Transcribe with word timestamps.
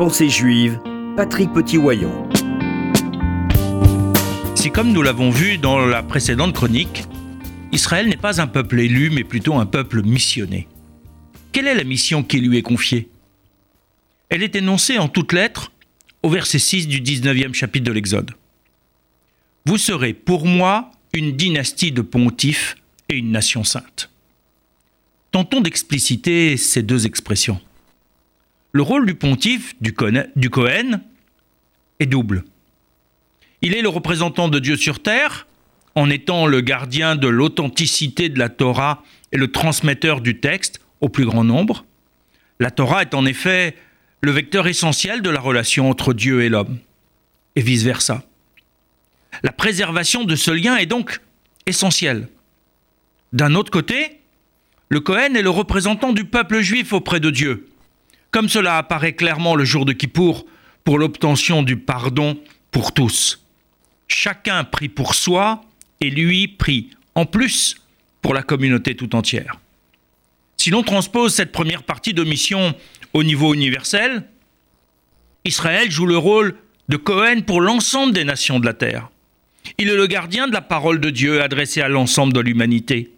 Pensée 0.00 0.30
juive, 0.30 0.80
Patrick 1.14 1.52
Petit-Wayon. 1.52 2.26
Si 4.54 4.70
comme 4.70 4.92
nous 4.92 5.02
l'avons 5.02 5.28
vu 5.28 5.58
dans 5.58 5.78
la 5.78 6.02
précédente 6.02 6.54
chronique, 6.54 7.04
Israël 7.70 8.08
n'est 8.08 8.16
pas 8.16 8.40
un 8.40 8.46
peuple 8.46 8.80
élu, 8.80 9.10
mais 9.10 9.24
plutôt 9.24 9.56
un 9.56 9.66
peuple 9.66 10.02
missionné. 10.02 10.68
Quelle 11.52 11.66
est 11.66 11.74
la 11.74 11.84
mission 11.84 12.22
qui 12.22 12.40
lui 12.40 12.56
est 12.56 12.62
confiée? 12.62 13.10
Elle 14.30 14.42
est 14.42 14.56
énoncée 14.56 14.96
en 14.96 15.08
toutes 15.08 15.34
lettres 15.34 15.70
au 16.22 16.30
verset 16.30 16.60
6 16.60 16.88
du 16.88 17.02
19e 17.02 17.52
chapitre 17.52 17.84
de 17.84 17.92
l'Exode. 17.92 18.30
Vous 19.66 19.76
serez 19.76 20.14
pour 20.14 20.46
moi 20.46 20.92
une 21.12 21.36
dynastie 21.36 21.92
de 21.92 22.00
pontifes 22.00 22.76
et 23.10 23.18
une 23.18 23.32
nation 23.32 23.64
sainte. 23.64 24.08
Tentons 25.30 25.60
d'expliciter 25.60 26.56
ces 26.56 26.82
deux 26.82 27.04
expressions. 27.04 27.60
Le 28.72 28.82
rôle 28.82 29.06
du 29.06 29.14
pontife, 29.14 29.74
du 29.80 29.92
Cohen, 29.92 31.00
est 31.98 32.06
double. 32.06 32.44
Il 33.62 33.74
est 33.74 33.82
le 33.82 33.88
représentant 33.88 34.48
de 34.48 34.58
Dieu 34.58 34.76
sur 34.76 35.00
terre, 35.00 35.46
en 35.94 36.08
étant 36.08 36.46
le 36.46 36.60
gardien 36.60 37.16
de 37.16 37.28
l'authenticité 37.28 38.28
de 38.28 38.38
la 38.38 38.48
Torah 38.48 39.02
et 39.32 39.36
le 39.36 39.50
transmetteur 39.50 40.20
du 40.20 40.38
texte 40.40 40.80
au 41.00 41.08
plus 41.08 41.24
grand 41.24 41.44
nombre. 41.44 41.84
La 42.60 42.70
Torah 42.70 43.02
est 43.02 43.14
en 43.14 43.26
effet 43.26 43.76
le 44.22 44.30
vecteur 44.30 44.66
essentiel 44.66 45.22
de 45.22 45.30
la 45.30 45.40
relation 45.40 45.90
entre 45.90 46.12
Dieu 46.12 46.42
et 46.42 46.48
l'homme, 46.48 46.78
et 47.56 47.62
vice-versa. 47.62 48.22
La 49.42 49.52
préservation 49.52 50.24
de 50.24 50.36
ce 50.36 50.50
lien 50.50 50.76
est 50.76 50.86
donc 50.86 51.20
essentielle. 51.66 52.28
D'un 53.32 53.54
autre 53.54 53.70
côté, 53.70 54.20
le 54.88 55.00
Cohen 55.00 55.34
est 55.34 55.42
le 55.42 55.50
représentant 55.50 56.12
du 56.12 56.24
peuple 56.24 56.60
juif 56.60 56.92
auprès 56.92 57.20
de 57.20 57.30
Dieu, 57.30 57.69
comme 58.30 58.48
cela 58.48 58.78
apparaît 58.78 59.14
clairement 59.14 59.54
le 59.54 59.64
jour 59.64 59.84
de 59.84 59.92
Kippour 59.92 60.46
pour 60.84 60.98
l'obtention 60.98 61.62
du 61.62 61.76
pardon 61.76 62.38
pour 62.70 62.92
tous. 62.92 63.44
Chacun 64.08 64.64
prie 64.64 64.88
pour 64.88 65.14
soi 65.14 65.62
et 66.00 66.10
lui 66.10 66.48
prie 66.48 66.90
en 67.14 67.26
plus 67.26 67.76
pour 68.22 68.34
la 68.34 68.42
communauté 68.42 68.94
tout 68.94 69.14
entière. 69.14 69.58
Si 70.56 70.70
l'on 70.70 70.82
transpose 70.82 71.34
cette 71.34 71.52
première 71.52 71.82
partie 71.82 72.12
de 72.12 72.22
mission 72.22 72.74
au 73.14 73.22
niveau 73.22 73.54
universel, 73.54 74.24
Israël 75.44 75.90
joue 75.90 76.06
le 76.06 76.18
rôle 76.18 76.54
de 76.88 76.96
Cohen 76.96 77.40
pour 77.46 77.60
l'ensemble 77.60 78.12
des 78.12 78.24
nations 78.24 78.60
de 78.60 78.66
la 78.66 78.74
terre. 78.74 79.08
Il 79.78 79.88
est 79.88 79.96
le 79.96 80.06
gardien 80.06 80.48
de 80.48 80.52
la 80.52 80.60
parole 80.60 81.00
de 81.00 81.10
Dieu 81.10 81.42
adressée 81.42 81.80
à 81.80 81.88
l'ensemble 81.88 82.32
de 82.32 82.40
l'humanité. 82.40 83.12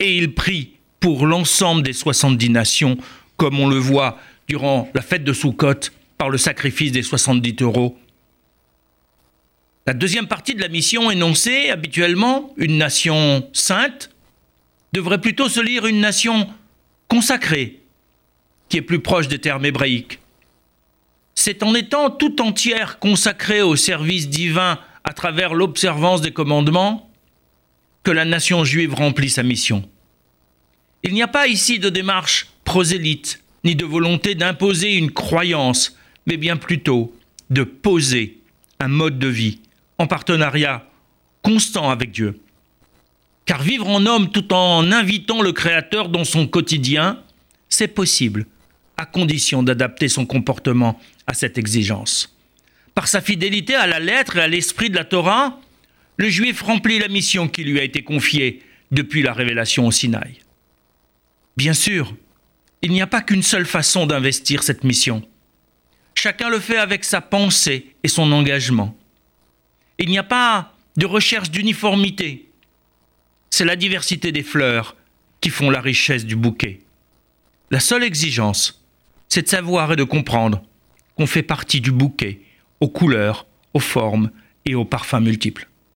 Et 0.00 0.18
il 0.18 0.34
prie 0.34 0.72
pour 1.00 1.26
l'ensemble 1.26 1.82
des 1.82 1.92
70 1.92 2.50
nations, 2.50 2.98
comme 3.36 3.58
on 3.60 3.68
le 3.68 3.76
voit 3.76 4.18
durant 4.48 4.88
la 4.94 5.02
fête 5.02 5.24
de 5.24 5.32
Soukhot 5.32 5.90
par 6.18 6.30
le 6.30 6.38
sacrifice 6.38 6.92
des 6.92 7.02
70 7.02 7.56
euros. 7.62 7.98
La 9.86 9.92
deuxième 9.92 10.26
partie 10.26 10.54
de 10.54 10.60
la 10.60 10.68
mission 10.68 11.10
énoncée, 11.10 11.68
habituellement, 11.68 12.52
une 12.56 12.78
nation 12.78 13.48
sainte, 13.52 14.10
devrait 14.92 15.20
plutôt 15.20 15.48
se 15.48 15.60
lire 15.60 15.86
une 15.86 16.00
nation 16.00 16.48
consacrée, 17.08 17.80
qui 18.68 18.78
est 18.78 18.82
plus 18.82 19.00
proche 19.00 19.28
des 19.28 19.38
termes 19.38 19.66
hébraïques. 19.66 20.20
C'est 21.34 21.62
en 21.62 21.74
étant 21.74 22.10
tout 22.10 22.40
entière 22.40 22.98
consacrée 22.98 23.60
au 23.60 23.76
service 23.76 24.28
divin 24.28 24.78
à 25.02 25.12
travers 25.12 25.52
l'observance 25.52 26.22
des 26.22 26.32
commandements 26.32 27.10
que 28.04 28.10
la 28.10 28.24
nation 28.24 28.64
juive 28.64 28.94
remplit 28.94 29.30
sa 29.30 29.42
mission. 29.42 29.88
Il 31.02 31.12
n'y 31.12 31.22
a 31.22 31.28
pas 31.28 31.46
ici 31.46 31.78
de 31.78 31.90
démarche 31.90 32.48
prosélyte, 32.64 33.43
ni 33.64 33.74
de 33.74 33.84
volonté 33.84 34.34
d'imposer 34.34 34.94
une 34.94 35.10
croyance, 35.10 35.96
mais 36.26 36.36
bien 36.36 36.56
plutôt 36.56 37.14
de 37.50 37.64
poser 37.64 38.38
un 38.80 38.88
mode 38.88 39.18
de 39.18 39.28
vie 39.28 39.60
en 39.98 40.06
partenariat 40.06 40.86
constant 41.42 41.90
avec 41.90 42.10
Dieu. 42.10 42.38
Car 43.46 43.62
vivre 43.62 43.88
en 43.88 44.06
homme 44.06 44.30
tout 44.30 44.52
en 44.52 44.90
invitant 44.92 45.42
le 45.42 45.52
Créateur 45.52 46.08
dans 46.08 46.24
son 46.24 46.46
quotidien, 46.46 47.22
c'est 47.68 47.88
possible, 47.88 48.46
à 48.96 49.06
condition 49.06 49.62
d'adapter 49.62 50.08
son 50.08 50.24
comportement 50.24 50.98
à 51.26 51.34
cette 51.34 51.58
exigence. 51.58 52.34
Par 52.94 53.08
sa 53.08 53.20
fidélité 53.20 53.74
à 53.74 53.86
la 53.86 53.98
lettre 53.98 54.36
et 54.36 54.40
à 54.40 54.48
l'esprit 54.48 54.88
de 54.88 54.96
la 54.96 55.04
Torah, 55.04 55.60
le 56.16 56.28
Juif 56.28 56.62
remplit 56.62 56.98
la 56.98 57.08
mission 57.08 57.48
qui 57.48 57.64
lui 57.64 57.80
a 57.80 57.82
été 57.82 58.02
confiée 58.02 58.62
depuis 58.92 59.22
la 59.22 59.32
révélation 59.32 59.86
au 59.86 59.90
Sinaï. 59.90 60.38
Bien 61.56 61.74
sûr, 61.74 62.14
il 62.84 62.92
n'y 62.92 63.00
a 63.00 63.06
pas 63.06 63.22
qu'une 63.22 63.42
seule 63.42 63.64
façon 63.64 64.06
d'investir 64.06 64.62
cette 64.62 64.84
mission. 64.84 65.22
Chacun 66.14 66.50
le 66.50 66.60
fait 66.60 66.76
avec 66.76 67.04
sa 67.04 67.22
pensée 67.22 67.94
et 68.02 68.08
son 68.08 68.30
engagement. 68.30 68.94
Il 69.98 70.10
n'y 70.10 70.18
a 70.18 70.22
pas 70.22 70.74
de 70.98 71.06
recherche 71.06 71.50
d'uniformité. 71.50 72.50
C'est 73.48 73.64
la 73.64 73.76
diversité 73.76 74.32
des 74.32 74.42
fleurs 74.42 74.96
qui 75.40 75.48
font 75.48 75.70
la 75.70 75.80
richesse 75.80 76.26
du 76.26 76.36
bouquet. 76.36 76.80
La 77.70 77.80
seule 77.80 78.04
exigence, 78.04 78.84
c'est 79.28 79.42
de 79.42 79.48
savoir 79.48 79.92
et 79.92 79.96
de 79.96 80.04
comprendre 80.04 80.62
qu'on 81.16 81.26
fait 81.26 81.42
partie 81.42 81.80
du 81.80 81.90
bouquet, 81.90 82.42
aux 82.80 82.88
couleurs, 82.88 83.46
aux 83.72 83.80
formes 83.80 84.30
et 84.66 84.74
aux 84.74 84.84
parfums 84.84 85.22
multiples. 85.22 85.68